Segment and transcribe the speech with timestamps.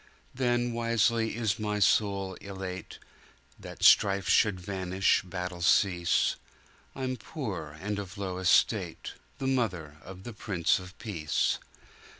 [0.33, 2.97] "Then wisely is my soul elate,
[3.59, 6.37] That strife should vanish, battle cease.
[6.95, 11.59] I'm poor and of a low estate, The mother of the Prince of Peace.